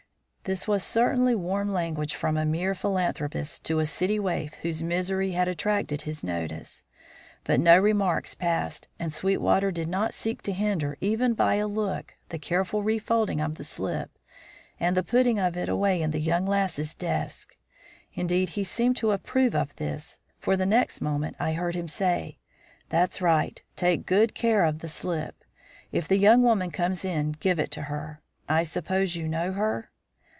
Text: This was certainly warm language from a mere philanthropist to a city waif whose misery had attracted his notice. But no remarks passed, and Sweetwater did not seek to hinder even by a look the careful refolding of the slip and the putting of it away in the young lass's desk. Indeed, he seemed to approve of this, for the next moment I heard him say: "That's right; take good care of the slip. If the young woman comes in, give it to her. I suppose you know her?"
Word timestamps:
This 0.43 0.67
was 0.67 0.81
certainly 0.83 1.35
warm 1.35 1.71
language 1.71 2.15
from 2.15 2.35
a 2.35 2.45
mere 2.47 2.73
philanthropist 2.73 3.63
to 3.65 3.77
a 3.77 3.85
city 3.85 4.17
waif 4.19 4.55
whose 4.63 4.81
misery 4.81 5.33
had 5.33 5.47
attracted 5.47 6.01
his 6.01 6.23
notice. 6.23 6.83
But 7.43 7.59
no 7.59 7.77
remarks 7.77 8.33
passed, 8.33 8.87
and 8.97 9.13
Sweetwater 9.13 9.71
did 9.71 9.87
not 9.87 10.15
seek 10.15 10.41
to 10.41 10.51
hinder 10.51 10.97
even 10.99 11.35
by 11.35 11.55
a 11.55 11.67
look 11.67 12.15
the 12.29 12.39
careful 12.39 12.81
refolding 12.81 13.39
of 13.39 13.53
the 13.55 13.63
slip 13.63 14.17
and 14.79 14.97
the 14.97 15.03
putting 15.03 15.37
of 15.37 15.55
it 15.55 15.69
away 15.69 16.01
in 16.01 16.09
the 16.09 16.19
young 16.19 16.47
lass's 16.47 16.95
desk. 16.95 17.55
Indeed, 18.15 18.49
he 18.49 18.63
seemed 18.63 18.97
to 18.97 19.11
approve 19.11 19.53
of 19.53 19.75
this, 19.75 20.21
for 20.39 20.57
the 20.57 20.65
next 20.65 21.01
moment 21.01 21.35
I 21.39 21.53
heard 21.53 21.75
him 21.75 21.87
say: 21.87 22.39
"That's 22.89 23.21
right; 23.21 23.61
take 23.75 24.07
good 24.07 24.33
care 24.33 24.65
of 24.65 24.79
the 24.79 24.89
slip. 24.89 25.43
If 25.91 26.07
the 26.07 26.17
young 26.17 26.41
woman 26.41 26.71
comes 26.71 27.05
in, 27.05 27.33
give 27.33 27.59
it 27.59 27.69
to 27.73 27.83
her. 27.83 28.23
I 28.49 28.63
suppose 28.63 29.15
you 29.15 29.27
know 29.27 29.51
her?" 29.51 29.89